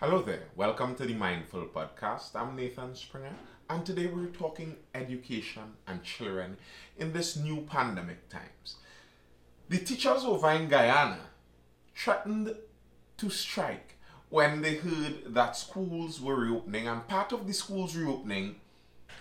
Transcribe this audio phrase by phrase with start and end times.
[0.00, 2.34] Hello there, welcome to the Mindful Podcast.
[2.34, 3.34] I'm Nathan Springer,
[3.68, 6.56] and today we're talking education and children
[6.96, 8.76] in this new pandemic times.
[9.68, 11.18] The teachers over in Guyana
[11.94, 12.56] threatened
[13.18, 13.96] to strike
[14.30, 18.54] when they heard that schools were reopening, and part of the schools reopening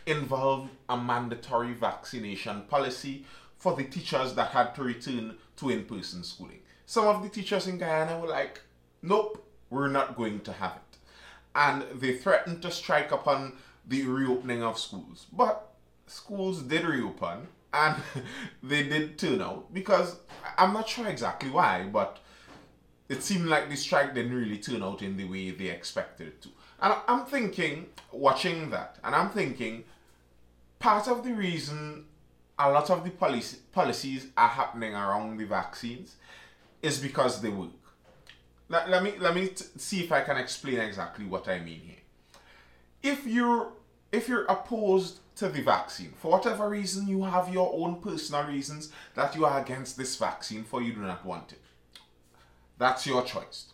[0.06, 3.26] involved a mandatory vaccination policy
[3.58, 6.62] for the teachers that had to return to in person schooling.
[6.86, 8.62] Some of the teachers in Guyana were like,
[9.02, 10.98] nope, we're not going to have it.
[11.56, 13.54] And they threatened to strike upon
[13.88, 15.28] the reopening of schools.
[15.32, 15.72] But
[16.08, 17.96] schools did reopen and
[18.64, 20.18] they did turn out because
[20.58, 22.20] I'm not sure exactly why, but
[23.08, 26.42] it seemed like the strike didn't really turn out in the way they expected it
[26.44, 26.50] to.
[26.82, 29.84] And I'm thinking, watching that, and I'm thinking,
[30.78, 32.06] part of the reason
[32.58, 36.16] a lot of the policy, policies are happening around the vaccines
[36.82, 37.70] is because they work.
[38.70, 41.82] Let, let me let me t- see if I can explain exactly what I mean
[41.82, 41.96] here.
[43.02, 43.74] If you're
[44.12, 48.92] if you're opposed to the vaccine for whatever reason you have your own personal reasons
[49.16, 51.62] that you are against this vaccine for you do not want it.
[52.78, 53.66] That's your choice.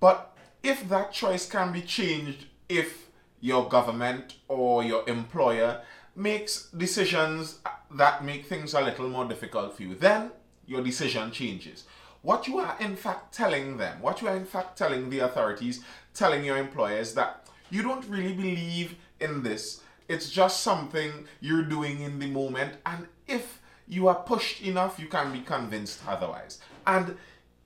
[0.00, 3.06] But if that choice can be changed if
[3.40, 5.80] your government or your employer
[6.14, 7.58] makes decisions
[7.90, 10.30] that make things a little more difficult for you then
[10.66, 11.84] your decision changes
[12.26, 15.76] what you are in fact telling them what you are in fact telling the authorities
[16.12, 17.30] telling your employers that
[17.70, 23.06] you don't really believe in this it's just something you're doing in the moment, and
[23.26, 26.60] if you are pushed enough, you can be convinced otherwise.
[26.86, 27.16] And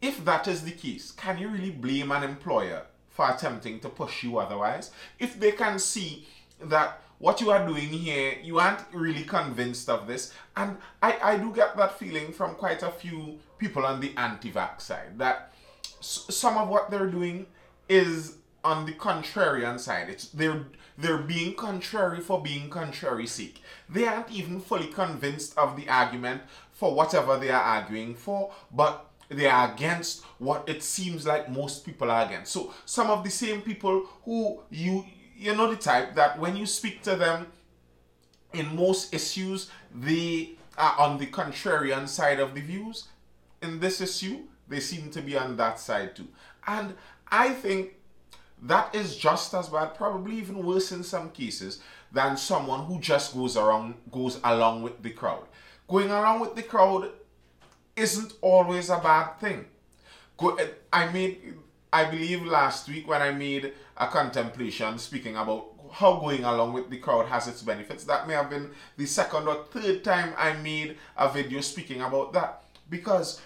[0.00, 4.22] if that is the case, can you really blame an employer for attempting to push
[4.22, 4.90] you otherwise?
[5.18, 6.26] If they can see
[6.62, 10.32] that what you are doing here, you aren't really convinced of this.
[10.56, 14.50] And I, I do get that feeling from quite a few people on the anti
[14.50, 15.52] vax side that
[16.00, 17.46] s- some of what they're doing
[17.88, 20.08] is on the contrarian side.
[20.08, 20.64] It's they're
[20.98, 23.62] they're being contrary for being contrary sake.
[23.88, 29.06] They aren't even fully convinced of the argument for whatever they are arguing for, but
[29.28, 32.52] they are against what it seems like most people are against.
[32.52, 35.04] So some of the same people who you
[35.40, 37.46] you know the type that when you speak to them
[38.52, 43.08] in most issues they are on the contrarian side of the views.
[43.62, 46.28] In this issue, they seem to be on that side too.
[46.66, 46.94] And
[47.28, 47.94] I think
[48.62, 51.80] that is just as bad, probably even worse in some cases,
[52.12, 55.44] than someone who just goes around goes along with the crowd.
[55.88, 57.10] Going along with the crowd
[57.96, 59.66] isn't always a bad thing.
[60.36, 60.58] Go,
[60.92, 61.54] I made,
[61.92, 66.88] I believe last week when I made a contemplation speaking about how going along with
[66.88, 68.04] the crowd has its benefits.
[68.04, 72.32] That may have been the second or third time I made a video speaking about
[72.34, 73.40] that because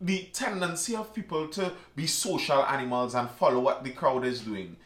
[0.00, 4.76] the tendency of people to be social animals and follow what the crowd is doing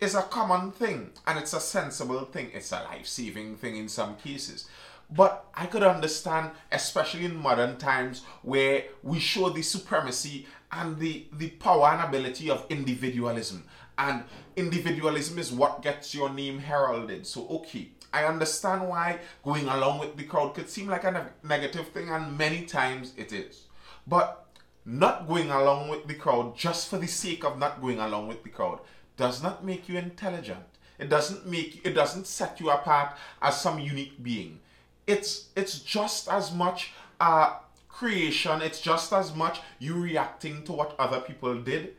[0.00, 2.50] is a common thing and it's a sensible thing.
[2.52, 4.68] It's a life saving thing in some cases.
[5.08, 11.26] But I could understand, especially in modern times where we show the supremacy and the,
[11.32, 13.64] the power and ability of individualism.
[13.98, 14.24] And
[14.56, 17.26] individualism is what gets your name heralded.
[17.26, 21.48] So, okay, I understand why going along with the crowd could seem like a ne-
[21.48, 23.64] negative thing, and many times it is.
[24.06, 24.46] But
[24.84, 28.44] not going along with the crowd just for the sake of not going along with
[28.44, 28.78] the crowd
[29.16, 30.64] does not make you intelligent.
[30.98, 34.60] It doesn't make it doesn't set you apart as some unique being.
[35.06, 37.56] It's it's just as much uh,
[37.96, 38.60] creation.
[38.60, 41.96] It's just as much you reacting to what other people did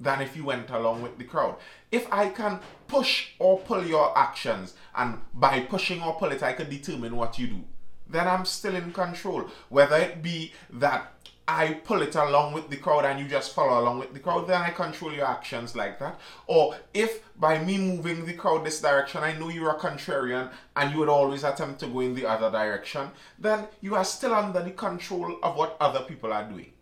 [0.00, 1.56] than if you went along with the crowd.
[1.90, 6.52] If I can push or pull your actions, and by pushing or pull it, I
[6.52, 7.64] can determine what you do,
[8.08, 9.46] then I'm still in control.
[9.68, 11.12] Whether it be that
[11.48, 14.48] I pull it along with the crowd and you just follow along with the crowd,
[14.48, 16.18] then I control your actions like that.
[16.46, 20.92] Or if by me moving the crowd this direction, I know you're a contrarian and
[20.92, 24.62] you would always attempt to go in the other direction, then you are still under
[24.62, 26.72] the control of what other people are doing.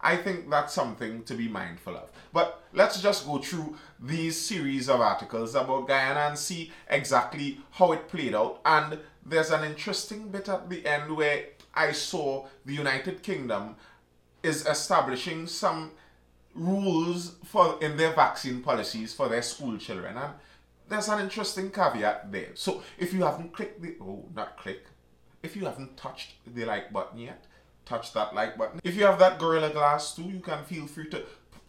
[0.00, 2.10] I think that's something to be mindful of.
[2.32, 7.92] But let's just go through these series of articles about Guyana and see exactly how
[7.92, 8.60] it played out.
[8.66, 13.76] And there's an interesting bit at the end where I saw the United Kingdom
[14.44, 15.92] is establishing some
[16.54, 20.16] rules for in their vaccine policies for their school children.
[20.16, 20.34] And
[20.88, 22.50] there's an interesting caveat there.
[22.54, 24.84] So if you haven't clicked the oh not click.
[25.42, 27.44] If you haven't touched the like button yet
[27.84, 28.80] touch that like button.
[28.82, 31.22] If you have that gorilla glass too you can feel free to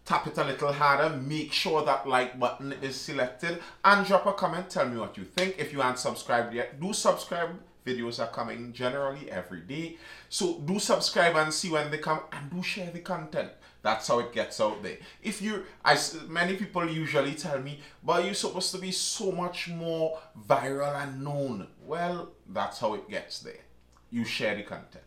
[0.05, 1.15] tap it a little harder.
[1.15, 3.61] Make sure that like button is selected.
[3.83, 5.55] And drop a comment tell me what you think.
[5.57, 9.97] If you aren't subscribed yet do subscribe videos are coming generally every day
[10.29, 13.51] so do subscribe and see when they come and do share the content
[13.85, 14.97] That's how it gets out there.
[15.21, 19.67] If you, as many people usually tell me, but you're supposed to be so much
[19.67, 20.17] more
[20.49, 21.67] viral and known.
[21.85, 23.61] Well, that's how it gets there.
[24.09, 25.03] You share the content.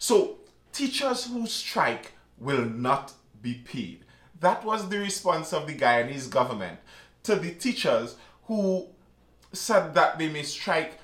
[0.00, 0.38] So,
[0.72, 4.04] teachers who strike will not be paid.
[4.40, 6.80] That was the response of the Guyanese government
[7.22, 8.88] to the teachers who
[9.52, 10.98] said that they may strike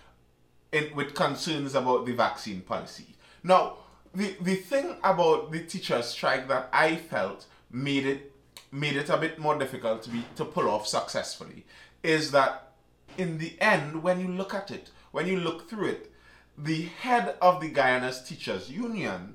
[0.72, 3.14] in, with concerns about the vaccine policy.
[3.44, 3.76] Now,
[4.14, 8.32] the, the thing about the teachers strike that I felt made it
[8.70, 11.64] made it a bit more difficult to be to pull off successfully
[12.02, 12.72] is that
[13.18, 16.12] in the end when you look at it when you look through it
[16.56, 19.34] the head of the Guyana's teachers union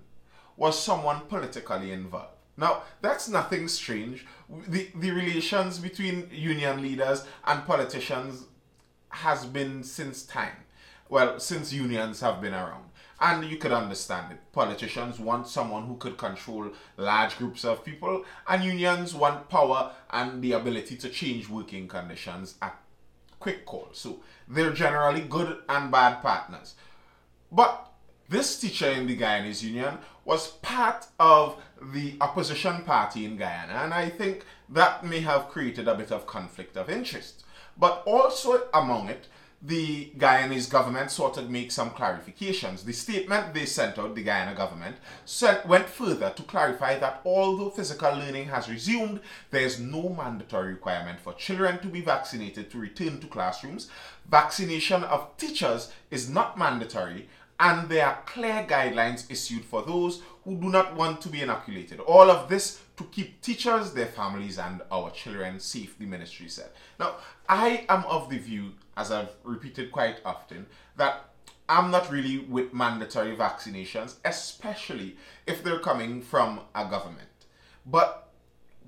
[0.56, 2.33] was someone politically involved.
[2.57, 4.25] Now that's nothing strange.
[4.68, 8.45] The the relations between union leaders and politicians
[9.10, 10.57] has been since time
[11.09, 12.88] well since unions have been around
[13.19, 14.39] and you could understand it.
[14.51, 20.42] Politicians want someone who could control large groups of people, and unions want power and
[20.42, 22.80] the ability to change working conditions at
[23.39, 23.89] quick call.
[23.94, 26.75] So they're generally good and bad partners.
[27.51, 27.92] But
[28.30, 31.57] this teacher in the Guyanese Union was part of
[31.94, 36.27] the opposition party in Guyana, and I think that may have created a bit of
[36.27, 37.45] conflict of interest.
[37.80, 39.27] But also among it,
[39.62, 42.83] the Guyanese government sought to make some clarifications.
[42.83, 47.71] The statement they sent out, the Guyana government, sent, went further to clarify that although
[47.71, 49.19] physical learning has resumed,
[49.50, 53.89] there is no mandatory requirement for children to be vaccinated to return to classrooms.
[54.30, 57.27] Vaccination of teachers is not mandatory,
[57.59, 62.00] and there are clear guidelines issued for those who do not want to be inoculated.
[62.01, 66.69] All of this to keep teachers, their families, and our children safe, the ministry said.
[67.00, 67.15] Now,
[67.50, 70.66] I am of the view, as I've repeated quite often,
[70.98, 71.30] that
[71.70, 77.30] I'm not really with mandatory vaccinations, especially if they're coming from a government.
[77.86, 78.30] But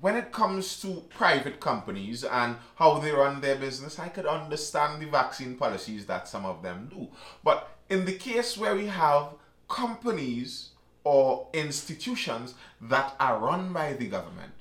[0.00, 5.00] when it comes to private companies and how they run their business, I could understand
[5.00, 7.08] the vaccine policies that some of them do.
[7.44, 9.34] But in the case where we have
[9.68, 10.70] companies
[11.04, 14.52] or institutions that are run by the government,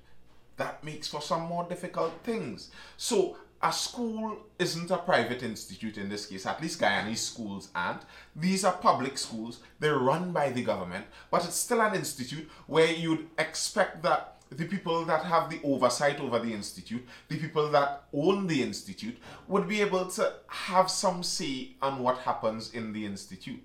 [0.57, 2.69] that makes for some more difficult things.
[2.98, 8.03] So a school isn't a private institute in this case, at least Guyanese schools aren't.
[8.35, 12.91] These are public schools, they're run by the government, but it's still an institute where
[12.91, 18.03] you'd expect that the people that have the oversight over the institute, the people that
[18.13, 19.17] own the institute,
[19.47, 23.61] would be able to have some say on what happens in the institute.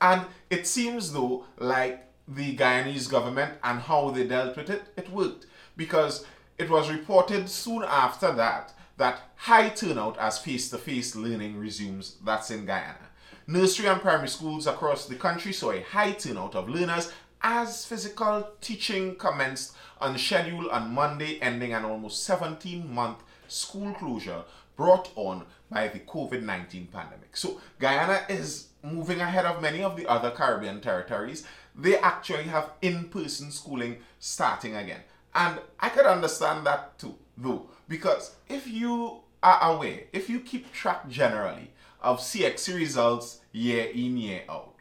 [0.00, 5.10] And it seems though like the Guyanese government and how they dealt with it, it
[5.10, 5.46] worked.
[5.76, 6.26] Because
[6.58, 12.16] it was reported soon after that that high turnout as face-to-face learning resumes.
[12.24, 13.10] That's in Guyana.
[13.46, 17.12] Nursery and primary schools across the country saw a high turnout of learners
[17.42, 24.42] as physical teaching commenced on schedule on Monday, ending an almost 17 month school closure
[24.76, 27.36] brought on by the COVID 19 pandemic.
[27.36, 31.46] So, Guyana is moving ahead of many of the other Caribbean territories.
[31.74, 35.00] They actually have in person schooling starting again.
[35.34, 40.72] And I could understand that too, though, because if you are aware, if you keep
[40.72, 44.74] track generally of CXC results year in, year out,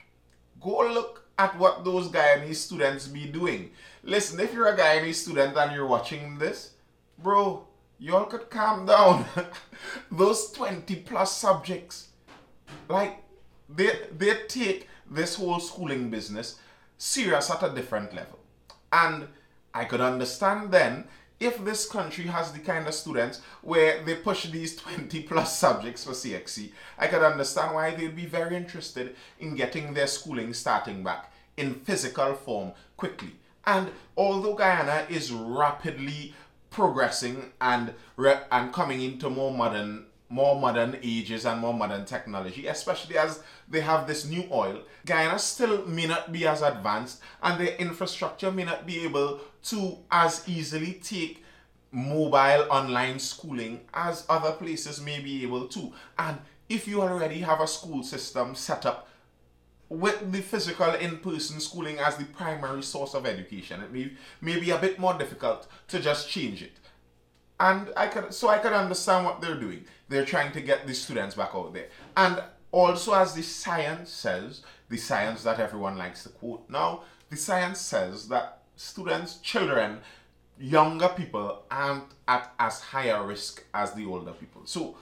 [0.62, 3.72] go look at what those Guyanese students be doing.
[4.04, 6.72] Listen, if you're a Guyanese student and you're watching this,
[7.18, 7.68] bro,
[8.00, 9.26] y'all could calm down.
[10.12, 12.10] those 20 plus subjects,
[12.88, 13.24] like,
[13.68, 16.60] they, they take this whole schooling business
[16.98, 18.40] serious at a different level.
[18.92, 19.28] And
[19.74, 21.06] I could understand then
[21.40, 26.04] if this country has the kind of students where they push these 20 plus subjects
[26.04, 31.04] for CXC, I could understand why they'd be very interested in getting their schooling starting
[31.04, 33.34] back in physical form quickly.
[33.66, 36.34] And although Guyana is rapidly
[36.70, 42.68] progressing and re- and coming into more modern more modern ages and more modern technology,
[42.68, 47.60] especially as they have this new oil, Guyana still may not be as advanced and
[47.60, 51.44] their infrastructure may not be able to as easily take
[51.92, 55.94] mobile online schooling as other places may be able to.
[56.18, 59.08] And if you already have a school system set up
[59.88, 64.72] with the physical in-person schooling as the primary source of education, it may, may be
[64.72, 66.74] a bit more difficult to just change it.
[67.60, 69.86] And I could so I could understand what they're doing.
[70.10, 71.88] They're trying to get the students back out there.
[72.18, 77.38] And also as the science says, the science that everyone likes to quote now, the
[77.38, 80.00] science says that students, children,
[80.60, 84.62] younger people aren't at as higher risk as the older people.
[84.66, 84.98] So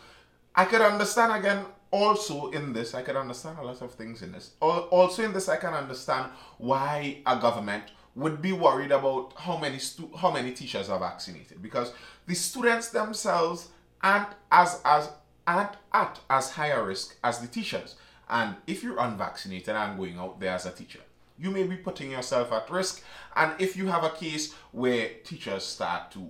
[0.56, 4.32] I could understand again also in this, I can understand a lot of things in
[4.32, 4.52] this.
[4.60, 7.84] Also in this, I can understand why a government
[8.16, 11.92] would be worried about how many stu- how many teachers are vaccinated because
[12.28, 13.70] the students themselves
[14.02, 15.10] aren't as as
[15.48, 17.96] aren't at as high a risk as the teachers.
[18.30, 21.02] And if you're unvaccinated and going out there as a teacher,
[21.38, 23.04] you may be putting yourself at risk.
[23.36, 26.28] And if you have a case where teachers start to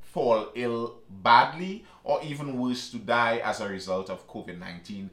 [0.00, 5.10] fall ill badly or even worse to die as a result of COVID 19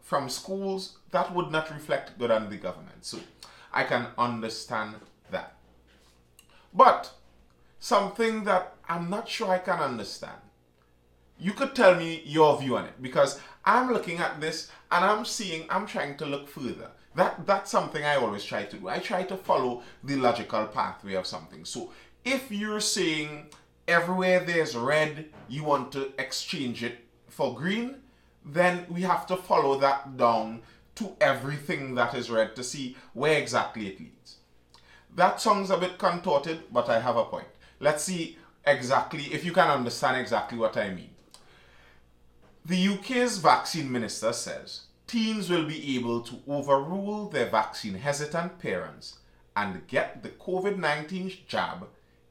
[0.00, 3.04] from schools, that would not reflect good on the government.
[3.04, 3.18] So
[3.72, 4.94] I can understand
[5.30, 5.54] that.
[6.72, 7.12] But
[7.78, 10.40] something that I'm not sure I can understand.
[11.38, 15.24] You could tell me your view on it because I'm looking at this and I'm
[15.24, 16.90] seeing, I'm trying to look further.
[17.14, 18.88] That that's something I always try to do.
[18.88, 21.64] I try to follow the logical pathway of something.
[21.64, 21.92] So
[22.24, 23.46] if you're saying
[23.88, 27.96] everywhere there's red, you want to exchange it for green,
[28.44, 30.62] then we have to follow that down
[30.96, 34.36] to everything that is red to see where exactly it leads.
[35.16, 37.48] That sounds a bit contorted, but I have a point.
[37.80, 41.10] Let's see exactly if you can understand exactly what I mean.
[42.66, 49.18] The UK's vaccine minister says teens will be able to overrule their vaccine hesitant parents
[49.56, 51.86] and get the COVID 19 jab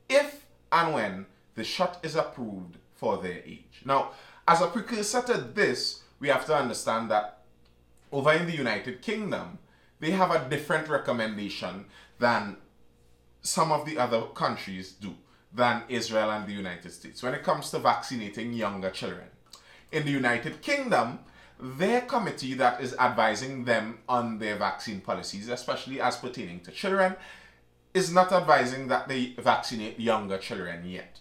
[0.07, 1.25] if and when
[1.55, 3.81] the shot is approved for their age.
[3.83, 4.11] Now,
[4.47, 7.39] as a precursor to this, we have to understand that
[8.11, 9.57] over in the United Kingdom,
[9.99, 11.85] they have a different recommendation
[12.19, 12.57] than
[13.45, 15.13] some of the other countries do,
[15.53, 19.27] than Israel and the United States, when it comes to vaccinating younger children.
[19.91, 21.19] In the United Kingdom,
[21.59, 27.15] their committee that is advising them on their vaccine policies, especially as pertaining to children,
[27.93, 31.19] is not advising that they vaccinate younger children yet.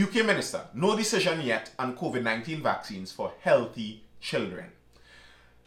[0.00, 4.72] UK Minister, no decision yet on COVID 19 vaccines for healthy children.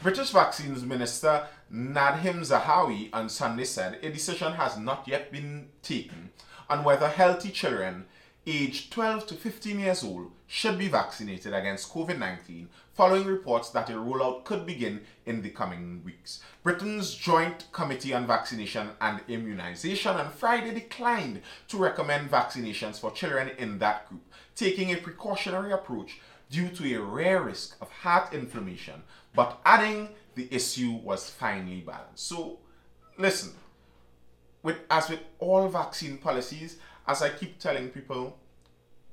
[0.02, 6.30] British Vaccines Minister Nadhim Zahawi on Sunday said a decision has not yet been taken
[6.70, 8.06] on whether healthy children
[8.48, 13.90] aged 12 to 15 years old should be vaccinated against COVID 19 following reports that
[13.90, 16.40] a rollout could begin in the coming weeks.
[16.64, 23.52] Britain's Joint Committee on Vaccination and Immunization on Friday declined to recommend vaccinations for children
[23.58, 24.24] in that group,
[24.56, 29.04] taking a precautionary approach due to a rare risk of heart inflammation,
[29.40, 32.28] but adding the issue was finely balanced.
[32.28, 32.60] So,
[33.18, 33.54] listen,
[34.64, 36.76] with as with all vaccine policies,
[37.08, 38.38] as I keep telling people,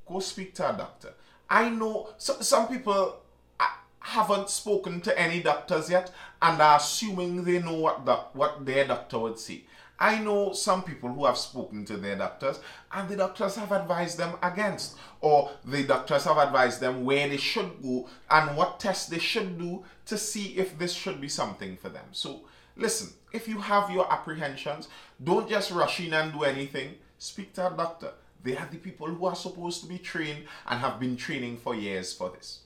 [0.05, 1.15] go speak to a doctor.
[1.49, 3.21] I know so, some people
[3.61, 3.67] uh,
[4.01, 6.11] haven't spoken to any doctors yet
[6.43, 9.63] and are assuming they know what what their doctor would say.
[9.99, 12.61] I know some people who have spoken to their doctors
[12.93, 17.39] and the doctors have advised them against, or the doctors have advised them where they
[17.39, 21.77] should go and what tests they should do to see if this should be something
[21.77, 22.05] for them.
[22.13, 22.43] So,
[22.77, 24.89] listen, if you have your apprehensions,
[25.23, 26.95] don't just rush in and do anything.
[27.19, 28.13] Speak to a doctor.
[28.45, 31.75] They are the people who are supposed to be trained and have been training for
[31.75, 32.61] years for this.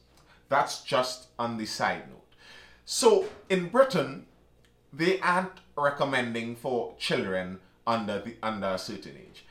[0.49, 2.17] That's just on the side note.
[2.85, 4.27] So, in Britain,
[4.93, 9.45] they aren't recommending for children under the under a certain age.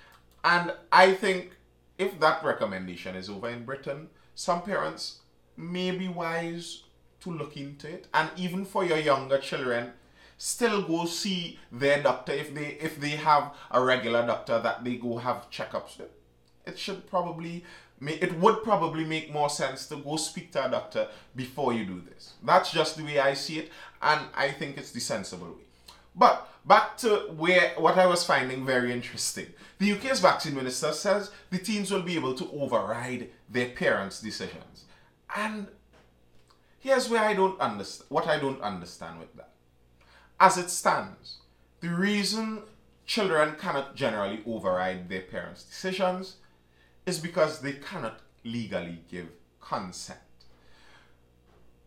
[0.44, 1.52] And I think
[1.98, 5.20] if that recommendation is over in Britain, some parents
[5.58, 6.84] may be wise
[7.22, 8.08] to look into it.
[8.14, 9.92] And even for your younger children,
[10.38, 14.96] still go see their doctor if they if they have a regular doctor that they
[14.96, 16.10] go have checkups with.
[16.66, 17.66] It should probably
[18.02, 22.02] it would probably make more sense to go speak to a doctor before you do
[22.02, 22.34] this.
[22.44, 25.64] That's just the way I see it, and I think it's the sensible way.
[26.16, 29.48] But back to where what I was finding very interesting.
[29.78, 34.86] The UK's vaccine minister says the teens will be able to override their parents' decisions.
[35.36, 35.68] And
[36.80, 39.52] here's where I don't understand what I don't understand with that.
[40.40, 41.38] As it stands,
[41.82, 42.64] the reason
[43.06, 46.38] children cannot generally override their parents' decisions
[47.10, 49.28] is because they cannot legally give
[49.60, 50.20] consent.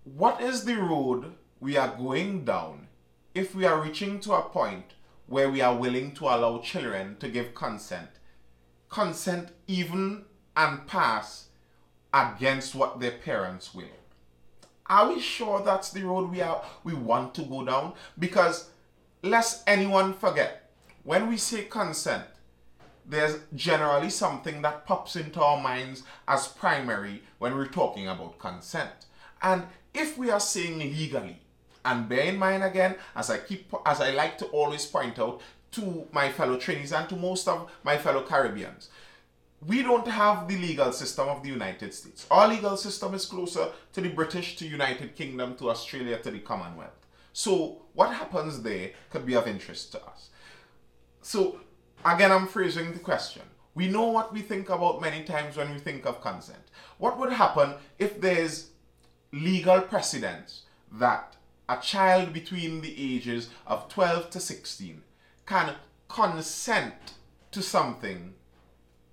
[0.03, 2.89] What is the road we are going down
[3.35, 4.85] if we are reaching to a point
[5.29, 8.11] where we are willing to allow children to give consent?
[8.89, 10.25] Consent even
[10.57, 11.47] and pass
[12.13, 13.99] against what their parents will.
[14.87, 17.95] Are we sure that's the road we are we want to go down?
[18.19, 18.71] Because
[19.23, 20.71] lest anyone forget,
[21.05, 22.25] when we say consent,
[23.07, 29.07] there's generally something that pops into our minds as primary when we're talking about consent.
[29.43, 31.39] And if we are saying legally,
[31.85, 35.41] and bear in mind again, as I keep as I like to always point out
[35.73, 38.89] to my fellow trainees and to most of my fellow Caribbeans,
[39.67, 42.27] we don't have the legal system of the United States.
[42.31, 46.41] Our legal system is closer to the British, to United Kingdom, to Australia, to the
[46.41, 47.07] Commonwealth.
[47.33, 50.31] So what happens there could be of interest to us.
[51.23, 51.61] So
[52.05, 53.43] again, I'm phrasing the question.
[53.75, 56.63] We know what we think about many times when we think of consent.
[56.99, 58.71] What would happen if there's
[59.33, 61.37] legal precedence that
[61.69, 65.03] a child between the ages of 12 to 16
[65.47, 65.75] can
[66.09, 67.15] consent
[67.51, 68.35] to something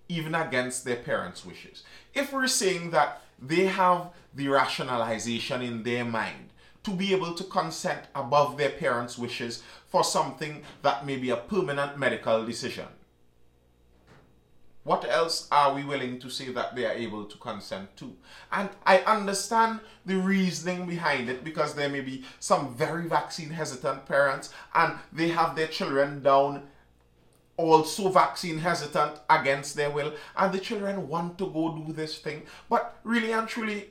[0.09, 1.83] even against their parents' wishes?
[2.13, 6.48] If we're saying that they have the rationalization in their mind
[6.89, 11.37] to be able to consent above their parents' wishes for something that may be a
[11.37, 12.87] permanent medical decision.
[14.83, 18.15] What else are we willing to say that they are able to consent to?
[18.51, 24.07] And I understand the reasoning behind it because there may be some very vaccine hesitant
[24.07, 26.63] parents and they have their children down
[27.57, 32.43] also vaccine hesitant against their will and the children want to go do this thing
[32.69, 33.89] but really and truly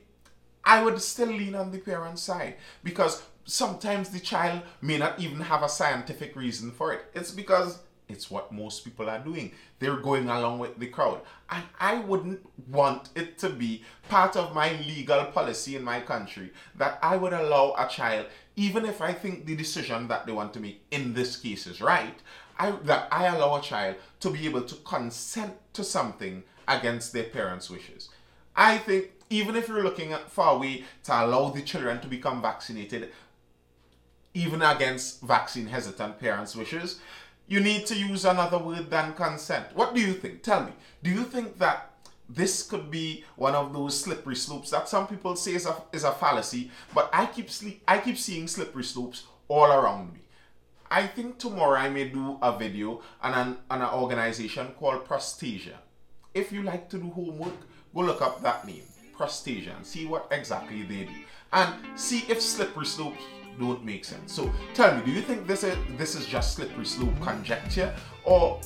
[0.69, 5.41] i would still lean on the parent side because sometimes the child may not even
[5.41, 7.07] have a scientific reason for it.
[7.15, 9.53] It's because it's what most people are doing.
[9.79, 11.23] They're going along with the crowd.
[11.51, 16.51] And i wouldn't want it to be part of my legal policy in my country
[16.77, 20.53] that i would allow a child even if i think the decision that they want
[20.53, 22.19] to make in this case is right
[22.59, 27.25] I, that I allow a child to be able to consent to something against their
[27.25, 28.09] parents' wishes.
[28.57, 32.09] I think even if you're looking at for a way to allow the children to
[32.09, 33.11] become vaccinated,
[34.35, 37.01] even against vaccine hesitant parents' wishes,
[37.47, 39.67] you need to use another word than consent.
[39.75, 40.43] What do you think?
[40.43, 40.73] Tell me.
[41.03, 41.91] Do you think that
[42.29, 46.05] this could be one of those slippery slopes that some people say is a, is
[46.05, 50.21] a fallacy, but I keep sleep, I keep seeing slippery slopes all around me.
[50.91, 55.79] I think tomorrow I may do a video on an, on an organization called Prostasia.
[56.35, 57.55] If you like to do homework,
[57.95, 58.85] go look up that name,
[59.19, 61.15] Prostasia, and see what exactly they do.
[61.53, 63.23] And see if slippery slopes
[63.59, 64.33] don't make sense.
[64.33, 67.95] So tell me, do you think this is this is just slippery slope conjecture?
[68.25, 68.61] Or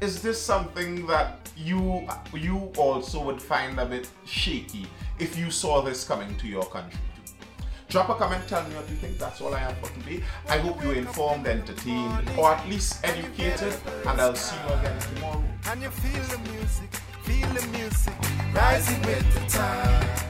[0.00, 4.86] is this something that you you also would find a bit shaky
[5.18, 7.00] if you saw this coming to your country?
[7.88, 9.18] Drop a comment, tell me what you think.
[9.18, 10.22] That's all I have for today.
[10.46, 13.74] I hope you're informed, entertained, or at least educated.
[14.06, 15.42] And I'll see you again tomorrow.
[17.28, 18.14] Feel the music,
[18.54, 20.27] rising with the time.